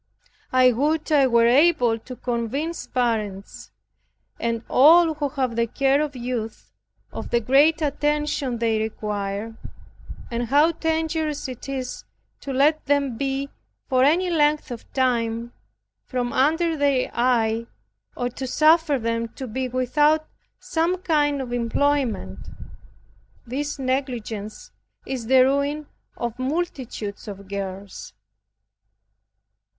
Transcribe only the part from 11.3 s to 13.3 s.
it is to let them